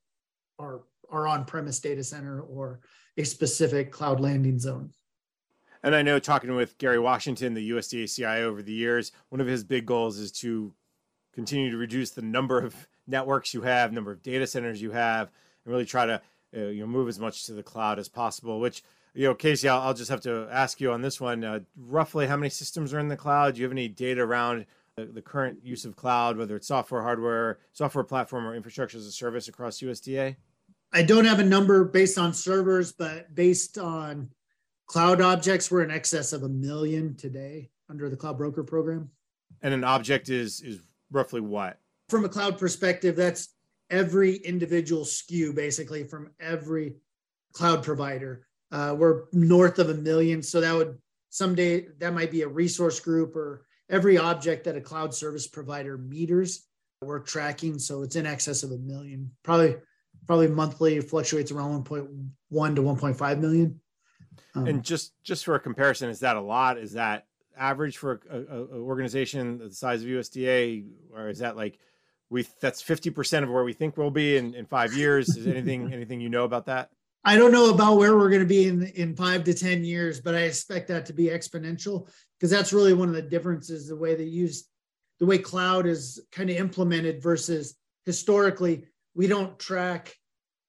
[0.59, 2.79] our our on-premise data center or
[3.17, 4.89] a specific cloud landing zone.
[5.83, 9.45] And I know talking with Gary Washington, the USDA CIO over the years, one of
[9.45, 10.73] his big goals is to
[11.33, 15.31] continue to reduce the number of networks you have, number of data centers you have,
[15.65, 16.21] and really try to
[16.55, 18.59] uh, you know move as much to the cloud as possible.
[18.59, 21.43] Which you know, Casey, I'll, I'll just have to ask you on this one.
[21.43, 23.55] Uh, roughly, how many systems are in the cloud?
[23.55, 27.01] Do you have any data around the, the current use of cloud, whether it's software,
[27.01, 30.35] hardware, software platform, or infrastructure as a service across USDA?
[30.91, 34.29] I don't have a number based on servers, but based on
[34.85, 39.09] cloud objects, we're in excess of a million today under the cloud broker program.
[39.61, 40.79] And an object is is
[41.11, 41.79] roughly what?
[42.13, 43.55] From a cloud perspective, that's
[43.89, 46.93] every individual SKU basically from every
[47.53, 48.45] cloud provider.
[48.71, 50.99] Uh, we're north of a million, so that would
[51.31, 55.97] someday that might be a resource group or every object that a cloud service provider
[55.97, 56.67] meters.
[57.01, 59.31] We're tracking, so it's in excess of a million.
[59.41, 59.77] Probably
[60.27, 63.81] probably monthly fluctuates around 1.1 to 1.5 million.
[64.53, 66.77] Um, and just just for a comparison, is that a lot?
[66.77, 67.25] Is that
[67.57, 71.79] average for a, a, a organization the size of USDA, or is that like
[72.33, 75.37] we that's 50% of where we think we'll be in, in five years?
[75.37, 76.89] Is anything anything you know about that?
[77.23, 80.19] I don't know about where we're going to be in in five to ten years,
[80.19, 83.95] but I expect that to be exponential because that's really one of the differences the
[83.95, 84.67] way they use
[85.19, 88.83] the way cloud is kind of implemented versus historically
[89.15, 90.13] we don't track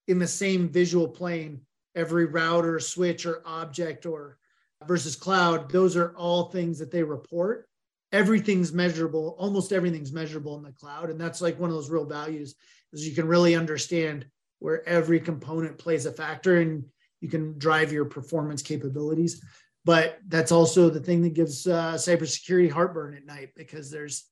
[0.07, 1.63] in the same visual plane
[1.97, 4.39] every router, switch, or object or
[4.87, 5.71] versus cloud.
[5.71, 7.69] Those are all things that they report.
[8.15, 11.11] Everything's measurable, almost everything's measurable in the cloud.
[11.11, 12.55] And that's like one of those real values
[12.93, 14.27] is you can really understand
[14.61, 16.85] where every component plays a factor and
[17.21, 19.45] you can drive your performance capabilities.
[19.85, 24.25] But that's also the thing that gives uh, cybersecurity heartburn at night because there's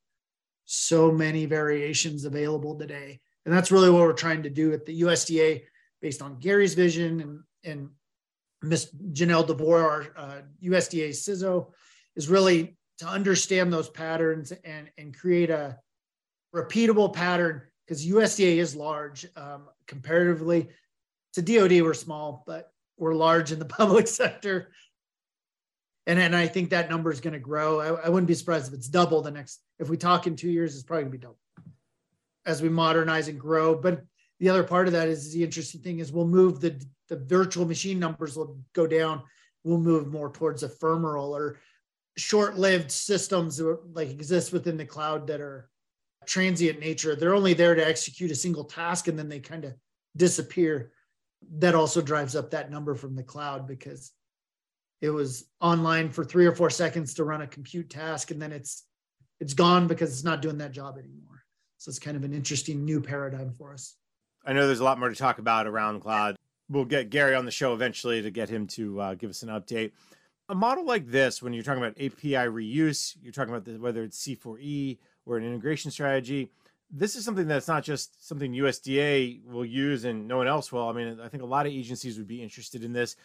[0.65, 5.03] so many variations available today and that's really what we're trying to do at the
[5.03, 5.63] USDA
[6.01, 7.91] based on Gary's vision and, and
[8.63, 11.73] Miss Janelle DeVore, our uh, USDA CISO,
[12.15, 15.79] is really to understand those patterns and, and create a
[16.55, 20.69] repeatable pattern because USDA is large um, comparatively
[21.35, 21.83] to DoD.
[21.83, 24.73] We're small, but we're large in the public sector.
[26.07, 27.81] And, and I think that number is going to grow.
[27.81, 30.51] I, I wouldn't be surprised if it's double the next, if we talk in two
[30.51, 31.39] years, it's probably going to be double
[32.45, 33.75] as we modernize and grow.
[33.75, 34.03] But
[34.41, 37.67] the other part of that is the interesting thing is we'll move the the virtual
[37.67, 39.23] machine numbers will go down.
[39.65, 41.59] We'll move more towards ephemeral or
[42.17, 45.71] short-lived systems that like exist within the cloud that are
[46.27, 47.17] transient nature.
[47.17, 49.75] They're only there to execute a single task and then they kind of
[50.17, 50.93] disappear.
[51.59, 54.13] That also drives up that number from the cloud because
[55.01, 58.53] it was online for three or four seconds to run a compute task, and then
[58.53, 58.85] it's
[59.41, 61.43] it's gone because it's not doing that job anymore.
[61.79, 63.97] So it's kind of an interesting new paradigm for us.
[64.47, 66.37] I know there's a lot more to talk about around cloud.
[66.69, 69.49] We'll get Gary on the show eventually to get him to uh, give us an
[69.49, 69.91] update.
[70.49, 74.03] A model like this, when you're talking about API reuse, you're talking about the, whether
[74.03, 76.51] it's C4E or an integration strategy
[76.95, 80.89] this is something that's not just something USDA will use and no one else will.
[80.89, 83.17] I mean, I think a lot of agencies would be interested in this.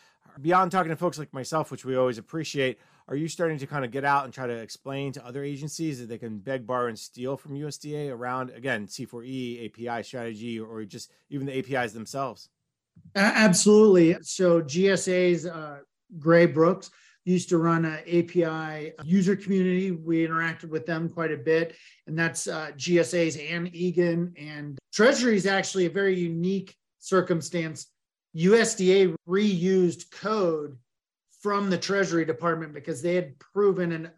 [0.41, 3.83] Beyond talking to folks like myself, which we always appreciate, are you starting to kind
[3.83, 6.87] of get out and try to explain to other agencies that they can beg, borrow,
[6.87, 12.49] and steal from USDA around, again, C4E, API strategy, or just even the APIs themselves?
[13.15, 14.17] Absolutely.
[14.21, 15.79] So GSA's uh,
[16.19, 16.89] Gray Brooks
[17.27, 19.91] used to run an API user community.
[19.91, 21.75] We interacted with them quite a bit,
[22.07, 24.33] and that's uh, GSA's Ann Egan.
[24.37, 27.87] And Treasury is actually a very unique circumstance.
[28.35, 30.77] USDA reused code
[31.41, 34.11] from the Treasury Department because they had proven and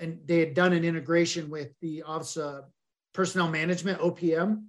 [0.00, 2.64] and they had done an integration with the Office of
[3.14, 4.64] Personnel Management (OPM),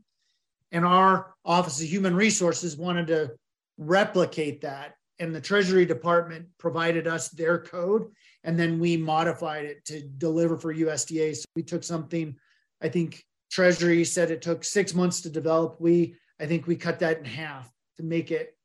[0.72, 3.32] and our Office of Human Resources wanted to
[3.78, 8.12] replicate that and the Treasury Department provided us their code,
[8.44, 11.36] and then we modified it to deliver for USDA.
[11.36, 12.36] So we took something,
[12.82, 15.80] I think Treasury said it took six months to develop.
[15.80, 18.58] We, I think we cut that in half to make it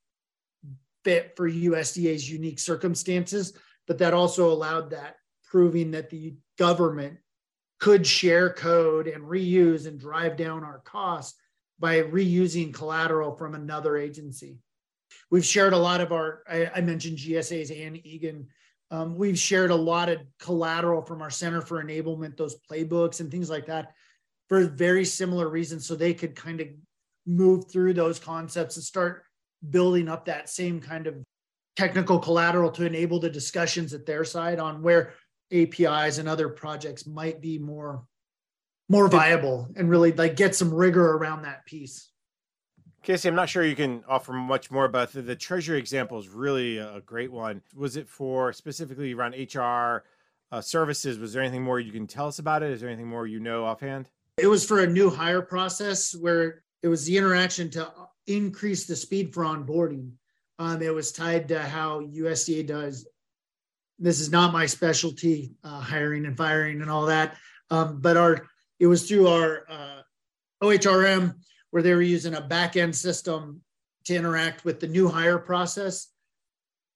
[1.05, 3.53] fit for USDA's unique circumstances.
[3.87, 7.19] But that also allowed that, proving that the government
[7.79, 11.39] could share code and reuse and drive down our costs
[11.79, 14.59] by reusing collateral from another agency.
[15.31, 18.49] We've shared a lot of our, I, I mentioned GSA's Ann Egan.
[18.91, 23.31] Um, we've shared a lot of collateral from our Center for Enablement, those playbooks and
[23.31, 23.93] things like that
[24.49, 25.87] for very similar reasons.
[25.87, 26.69] So they could kind of
[27.27, 29.23] move through those concepts and start
[29.69, 31.15] building up that same kind of
[31.77, 35.15] technical collateral to enable the discussions at their side on where
[35.53, 38.05] APIs and other projects might be more
[38.89, 42.10] more viable and really like get some rigor around that piece.
[43.03, 46.29] Casey, I'm not sure you can offer much more, but the, the Treasury example is
[46.29, 47.63] really a great one.
[47.75, 50.05] Was it for specifically around HR
[50.53, 51.19] uh, services?
[51.19, 52.71] Was there anything more you can tell us about it?
[52.71, 54.11] Is there anything more you know offhand?
[54.37, 57.91] It was for a new hire process where it was the interaction to
[58.27, 60.13] increase the speed for onboarding.
[60.59, 63.07] Um, it was tied to how USDA does.
[63.99, 67.37] This is not my specialty, uh, hiring and firing and all that.
[67.71, 68.47] Um, but our
[68.79, 70.03] it was through our uh,
[70.63, 71.35] OHRM
[71.71, 73.61] where they were using a back end system
[74.05, 76.09] to interact with the new hire process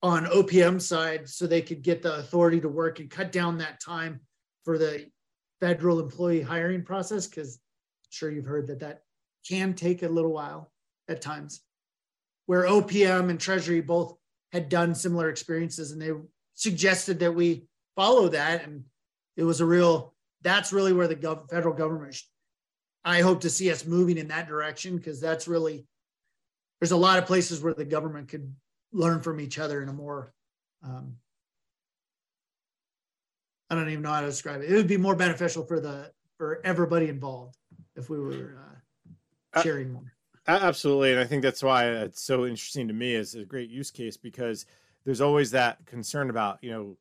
[0.03, 3.81] on OPM side so they could get the authority to work and cut down that
[3.81, 4.21] time
[4.65, 5.07] for the
[5.61, 7.59] federal employee hiring process because
[8.11, 9.03] sure you've heard that that
[9.49, 10.71] can take a little while
[11.09, 11.63] at times
[12.47, 14.17] where OPM and Treasury both
[14.53, 16.13] had done similar experiences and they
[16.55, 18.65] suggested that we follow that.
[18.65, 18.85] And
[19.37, 22.21] it was a real that's really where the gov- federal government
[23.05, 25.87] I hope to see us moving in that direction because that's really
[26.81, 28.55] there's a lot of places where the government could
[28.93, 30.33] learn from each other in a more
[30.83, 31.17] um,
[33.71, 34.71] I don't even know how to describe it.
[34.71, 37.57] It would be more beneficial for the for everybody involved
[37.97, 40.13] if we were uh, uh sharing more.
[40.47, 43.91] Absolutely, and I think that's why it's so interesting to me as a great use
[43.91, 44.67] case because
[45.05, 46.97] there's always that concern about you know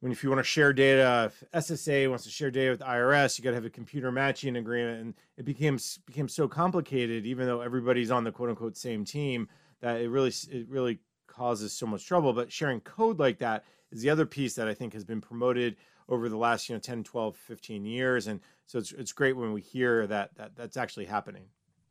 [0.00, 3.38] when if you want to share data, if SSA wants to share data with IRS,
[3.38, 7.26] you got to have a computer matching agreement, and it became became so complicated.
[7.26, 9.48] Even though everybody's on the quote unquote same team,
[9.80, 12.32] that it really it really causes so much trouble.
[12.32, 15.76] But sharing code like that is the other piece that I think has been promoted
[16.08, 19.52] over the last you know 10 12 15 years and so it's, it's great when
[19.52, 21.44] we hear that that that's actually happening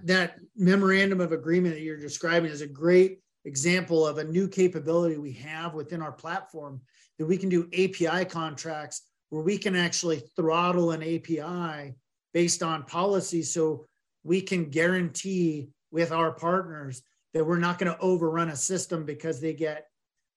[0.04, 5.18] that memorandum of agreement that you're describing is a great example of a new capability
[5.18, 6.82] we have within our platform
[7.20, 11.94] that we can do API contracts where we can actually throttle an API
[12.34, 13.44] based on policy.
[13.44, 13.86] So
[14.24, 17.04] we can guarantee with our partners
[17.34, 19.86] that we're not going to overrun a system because they get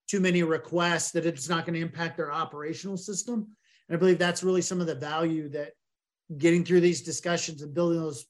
[0.08, 3.46] too many requests that it's not going to impact their operational system.
[3.88, 5.72] And I believe that's really some of the value that
[6.36, 8.26] getting through these discussions and building those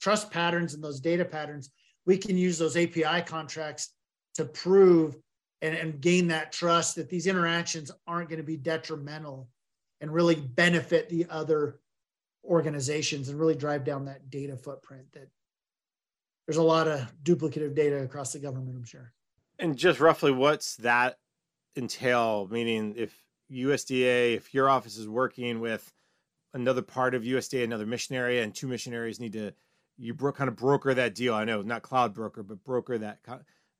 [0.00, 1.70] trust patterns and those data patterns,
[2.06, 3.90] we can use those API contracts
[4.34, 5.16] to prove
[5.62, 9.48] and, and gain that trust that these interactions aren't going to be detrimental
[10.00, 11.78] and really benefit the other
[12.44, 15.28] organizations and really drive down that data footprint that
[16.46, 19.12] there's a lot of duplicative data across the government i'm sure.
[19.60, 21.18] And just roughly what's that
[21.76, 22.48] entail?
[22.50, 23.16] Meaning if
[23.52, 25.92] usda if your office is working with
[26.52, 29.52] another part of usda another mission area and two mission areas need to
[29.98, 31.34] you bro- kind of broker that deal.
[31.34, 33.22] I know not cloud broker but broker that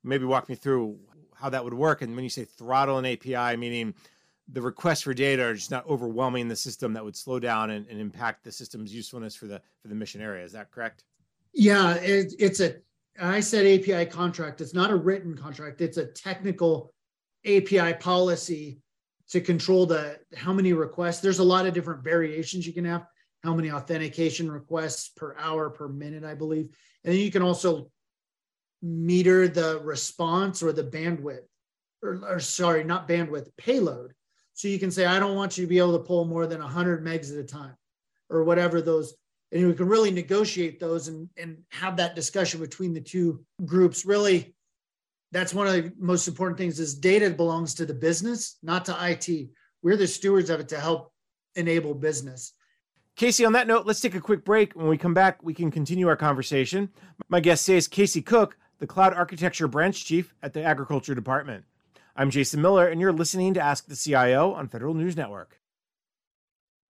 [0.05, 0.99] Maybe walk me through
[1.43, 2.03] how that would work.
[2.03, 3.93] And when you say throttle an API, meaning
[4.49, 7.87] the requests for data are just not overwhelming the system that would slow down and,
[7.89, 10.45] and impact the system's usefulness for the for the mission area.
[10.45, 11.05] Is that correct?
[11.53, 12.77] Yeah, it, it's a.
[13.21, 14.61] I said API contract.
[14.61, 15.81] It's not a written contract.
[15.81, 16.95] It's a technical
[17.45, 18.79] API policy
[19.31, 21.21] to control the how many requests.
[21.21, 23.05] There's a lot of different variations you can have.
[23.43, 26.69] How many authentication requests per hour per minute, I believe,
[27.05, 27.91] and then you can also
[28.83, 31.47] meter the response or the bandwidth,
[32.03, 34.13] or, or sorry, not bandwidth, payload.
[34.55, 36.61] So you can say, I don't want you to be able to pull more than
[36.61, 37.75] 100 megs at a time,
[38.29, 39.15] or whatever those.
[39.53, 44.05] And we can really negotiate those and, and have that discussion between the two groups.
[44.05, 44.55] Really,
[45.31, 48.97] that's one of the most important things is data belongs to the business, not to
[49.01, 49.49] IT.
[49.83, 51.13] We're the stewards of it to help
[51.55, 52.53] enable business.
[53.17, 54.75] Casey, on that note, let's take a quick break.
[54.75, 56.89] When we come back, we can continue our conversation.
[57.29, 61.65] My guest today is Casey Cook, the Cloud Architecture Branch Chief at the Agriculture Department.
[62.17, 65.61] I'm Jason Miller, and you're listening to Ask the CIO on Federal News Network.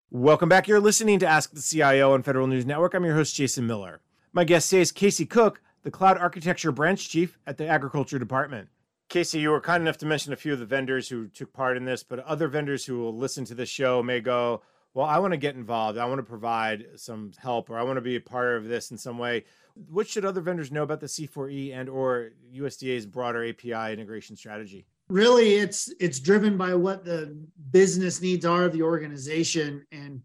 [0.09, 0.69] Welcome back.
[0.69, 2.93] You're listening to Ask the CIO on Federal News Network.
[2.93, 3.99] I'm your host, Jason Miller.
[4.31, 8.69] My guest today is Casey Cook, the Cloud Architecture Branch Chief at the Agriculture Department.
[9.09, 11.75] Casey, you were kind enough to mention a few of the vendors who took part
[11.75, 14.61] in this, but other vendors who will listen to this show may go,
[14.93, 15.97] Well, I want to get involved.
[15.97, 18.91] I want to provide some help, or I want to be a part of this
[18.91, 19.43] in some way.
[19.89, 24.85] What should other vendors know about the C4E and or USDA's broader API integration strategy?
[25.09, 27.37] Really, it's it's driven by what the
[27.71, 30.21] business needs are of the organization, and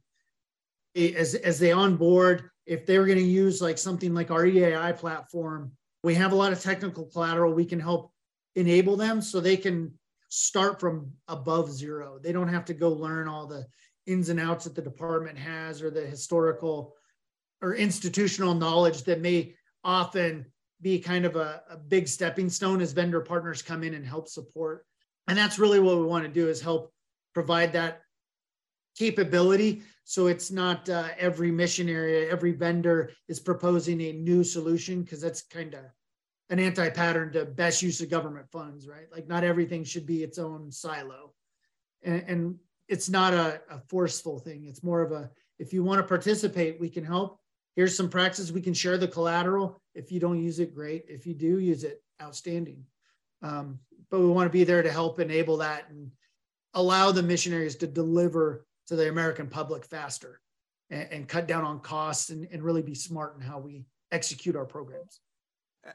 [0.96, 4.96] as as they onboard, if they were going to use like something like our EAI
[4.96, 7.52] platform, we have a lot of technical collateral.
[7.52, 8.12] We can help
[8.54, 9.92] enable them so they can
[10.28, 12.18] start from above zero.
[12.22, 13.66] They don't have to go learn all the
[14.06, 16.94] ins and outs that the department has or the historical
[17.62, 19.54] or institutional knowledge that may
[19.84, 20.46] often
[20.82, 24.28] be kind of a, a, big stepping stone as vendor partners come in and help
[24.28, 24.84] support.
[25.26, 26.92] And that's really what we want to do is help
[27.34, 28.02] provide that
[28.96, 29.82] capability.
[30.04, 35.20] So it's not uh, every mission area, every vendor is proposing a new solution because
[35.20, 35.80] that's kind of
[36.50, 39.06] an anti-pattern to best use of government funds, right?
[39.12, 41.32] Like not everything should be its own silo.
[42.02, 42.54] And, and
[42.88, 44.66] it's not a, a forceful thing.
[44.66, 47.40] It's more of a, if you want to participate, we can help
[47.76, 48.52] here's some practices.
[48.52, 49.80] We can share the collateral.
[49.94, 51.04] If you don't use it great.
[51.08, 52.84] If you do use it outstanding.
[53.42, 53.78] Um,
[54.10, 56.10] but we want to be there to help enable that and
[56.74, 60.40] allow the mission areas to deliver to the american public faster
[60.90, 64.54] and, and cut down on costs and, and really be smart in how we execute
[64.54, 65.20] our programs.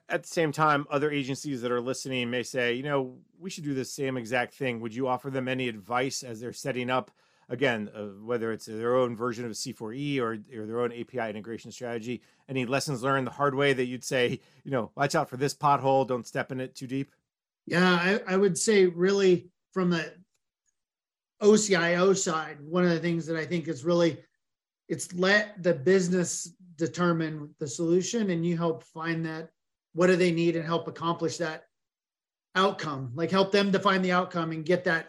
[0.09, 3.63] At the same time other agencies that are listening may say you know we should
[3.63, 4.79] do the same exact thing.
[4.81, 7.11] Would you offer them any advice as they're setting up
[7.51, 11.71] again, uh, whether it's their own version of C4E or, or their own API integration
[11.71, 15.37] strategy, any lessons learned the hard way that you'd say, you know, watch out for
[15.37, 17.11] this pothole, don't step in it too deep?
[17.67, 20.13] Yeah, I, I would say really from the
[21.41, 24.17] OCIO side, one of the things that I think is really
[24.87, 29.49] it's let the business determine the solution and you help find that
[29.93, 31.65] what do they need and help accomplish that
[32.55, 35.07] outcome like help them define the outcome and get that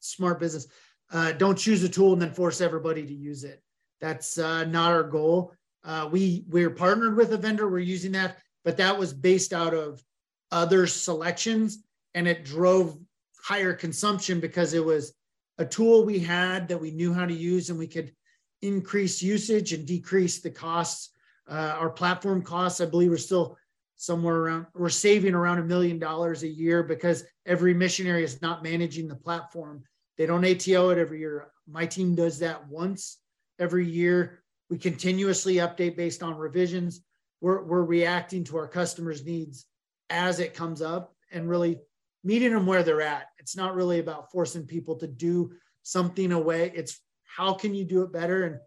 [0.00, 0.66] smart business
[1.14, 3.62] uh, don't choose a tool and then force everybody to use it.
[4.00, 5.54] That's uh, not our goal.
[5.84, 7.68] Uh, we we're partnered with a vendor.
[7.68, 10.02] We're using that, but that was based out of
[10.50, 11.84] other selections,
[12.14, 12.98] and it drove
[13.40, 15.14] higher consumption because it was
[15.58, 18.12] a tool we had that we knew how to use, and we could
[18.60, 21.10] increase usage and decrease the costs.
[21.48, 23.56] Uh, our platform costs, I believe, are still
[23.96, 24.66] somewhere around.
[24.74, 29.06] We're saving around a million dollars a year because every mission area is not managing
[29.06, 29.84] the platform
[30.16, 31.48] they don't ATO it every year.
[31.66, 33.18] My team does that once
[33.58, 34.42] every year.
[34.70, 37.02] We continuously update based on revisions.
[37.40, 39.66] We're, we're reacting to our customers' needs
[40.10, 41.80] as it comes up and really
[42.22, 43.26] meeting them where they're at.
[43.38, 45.52] It's not really about forcing people to do
[45.82, 46.72] something away.
[46.74, 48.44] It's how can you do it better?
[48.44, 48.58] And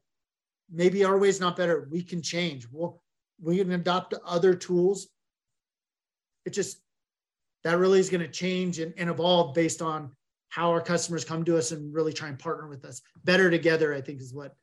[0.72, 1.88] maybe our way is not better.
[1.90, 2.68] We can change.
[2.72, 3.02] We'll,
[3.42, 5.08] we can adopt other tools.
[6.46, 6.78] It just,
[7.64, 10.12] that really is going to change and, and evolve based on
[10.50, 13.02] how our customers come to us and really try and partner with us.
[13.24, 14.56] Better together i think is what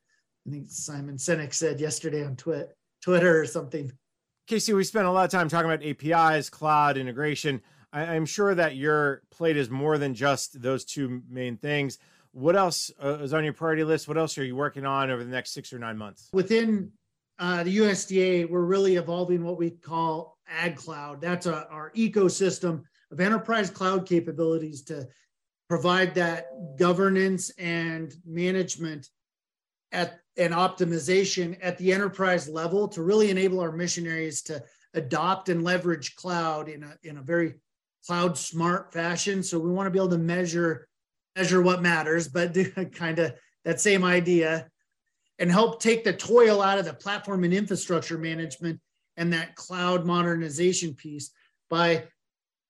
[0.47, 3.91] i think simon sinek said yesterday on twit, twitter or something.
[4.47, 7.61] Casey we spent a lot of time talking about apis cloud integration.
[7.93, 11.99] I, am sure that your plate is more than just those two main things.
[12.33, 14.09] What else uh, is on your priority list?
[14.09, 16.29] What else are you working on over the next six or nine months?
[16.33, 16.91] Within
[17.39, 21.21] uh, the usda we're really evolving what we call ag cloud.
[21.21, 25.07] That's a, our ecosystem of enterprise cloud capabilities to
[25.69, 26.47] provide that
[26.79, 29.09] governance and management
[29.93, 34.63] at an optimization at the enterprise level to really enable our mission areas to
[34.95, 37.55] adopt and leverage cloud in a, in a very
[38.07, 39.43] cloud smart fashion.
[39.43, 40.89] So we want to be able to measure
[41.37, 43.35] measure what matters, but do kind of
[43.65, 44.69] that same idea
[45.39, 48.81] and help take the toil out of the platform and infrastructure management
[49.17, 51.31] and that cloud modernization piece
[51.69, 52.05] by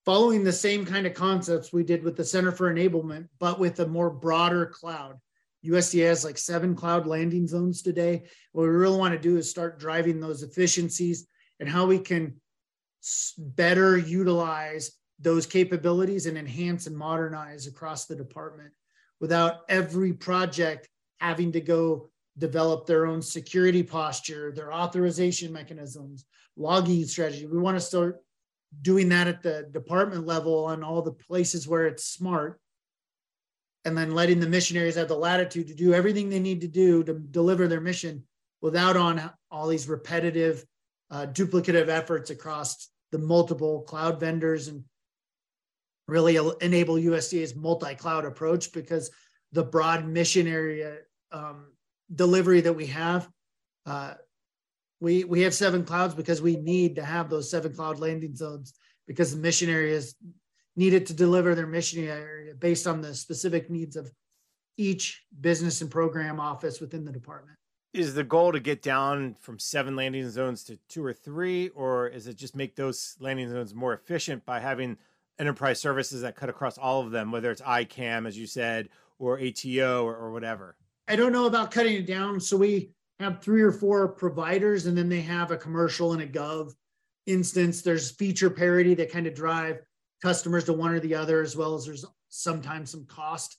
[0.04, 3.80] following the same kind of concepts we did with the Center for Enablement, but with
[3.80, 5.18] a more broader cloud.
[5.64, 8.24] USDA has like seven cloud landing zones today.
[8.52, 11.26] What we really want to do is start driving those efficiencies
[11.58, 12.34] and how we can
[13.38, 18.72] better utilize those capabilities and enhance and modernize across the department
[19.20, 20.88] without every project
[21.18, 26.24] having to go develop their own security posture, their authorization mechanisms,
[26.56, 27.46] logging strategy.
[27.46, 28.22] We want to start
[28.82, 32.60] doing that at the department level on all the places where it's smart.
[33.84, 36.68] And then letting the mission areas have the latitude to do everything they need to
[36.68, 38.24] do to deliver their mission
[38.62, 40.64] without on all these repetitive
[41.10, 44.84] uh, duplicative efforts across the multiple cloud vendors and
[46.08, 49.10] really enable usda's multi-cloud approach because
[49.52, 50.96] the broad mission area
[51.30, 51.66] um,
[52.14, 53.28] delivery that we have
[53.86, 54.14] uh,
[55.00, 58.74] we we have seven clouds because we need to have those seven cloud landing zones
[59.06, 60.14] because the mission areas
[60.76, 64.10] needed to deliver their mission area based on the specific needs of
[64.76, 67.56] each business and program office within the department.
[67.92, 72.08] Is the goal to get down from seven landing zones to two or three, or
[72.08, 74.96] is it just make those landing zones more efficient by having
[75.38, 78.88] enterprise services that cut across all of them, whether it's ICAM, as you said,
[79.20, 80.76] or ATO or, or whatever?
[81.06, 82.40] I don't know about cutting it down.
[82.40, 82.90] So we
[83.20, 86.72] have three or four providers, and then they have a commercial and a gov
[87.26, 87.82] instance.
[87.82, 89.78] There's feature parity that kind of drive
[90.22, 93.56] customers to one or the other, as well as there's sometimes some cost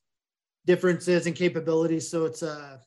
[0.65, 2.09] differences and capabilities.
[2.09, 2.81] So it's a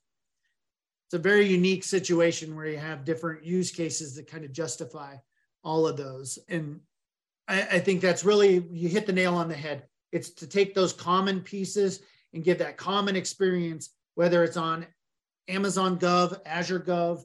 [1.06, 5.16] it's a very unique situation where you have different use cases that kind of justify
[5.64, 6.38] all of those.
[6.48, 6.80] And
[7.48, 9.84] I, I think that's really you hit the nail on the head.
[10.12, 12.00] It's to take those common pieces
[12.34, 14.86] and give that common experience, whether it's on
[15.48, 17.24] Amazon Gov, Azure Gov,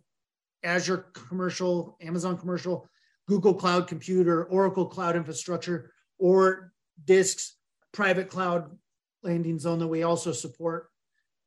[0.64, 2.88] Azure Commercial, Amazon Commercial,
[3.28, 6.72] Google Cloud Computer, Oracle Cloud Infrastructure, or
[7.06, 7.58] DISC's
[7.92, 8.78] private cloud
[9.24, 10.90] landing zone that we also support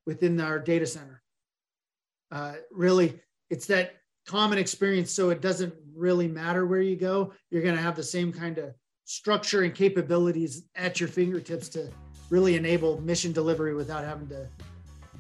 [0.06, 1.22] within our data center.
[2.30, 3.20] Uh, really,
[3.50, 3.96] it's that
[4.26, 5.12] common experience.
[5.12, 7.32] So it doesn't really matter where you go.
[7.50, 8.74] You're going to have the same kind of
[9.04, 11.90] structure and capabilities at your fingertips to
[12.28, 14.48] really enable mission delivery without having to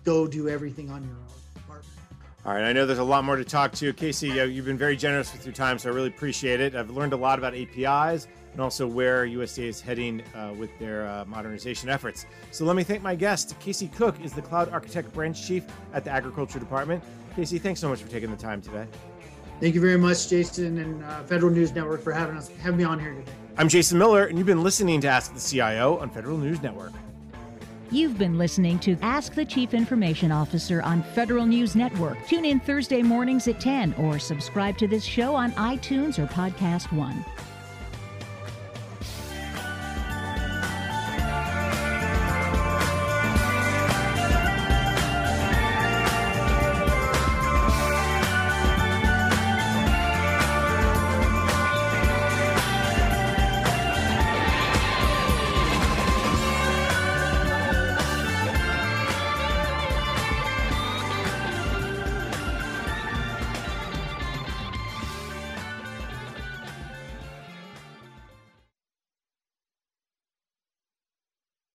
[0.04, 1.45] go do everything on your own.
[2.46, 3.92] All right, I know there's a lot more to talk to.
[3.92, 6.76] Casey, you've been very generous with your time, so I really appreciate it.
[6.76, 11.08] I've learned a lot about APIs and also where USDA is heading uh, with their
[11.08, 12.24] uh, modernization efforts.
[12.52, 13.58] So let me thank my guest.
[13.58, 17.02] Casey Cook is the Cloud Architect Branch Chief at the Agriculture Department.
[17.34, 18.86] Casey, thanks so much for taking the time today.
[19.60, 22.84] Thank you very much, Jason and uh, Federal News Network for having us having me
[22.84, 23.32] on here today.
[23.58, 26.92] I'm Jason Miller, and you've been listening to Ask the CIO on Federal News Network.
[27.92, 32.26] You've been listening to Ask the Chief Information Officer on Federal News Network.
[32.26, 36.92] Tune in Thursday mornings at 10 or subscribe to this show on iTunes or Podcast
[36.92, 37.24] One.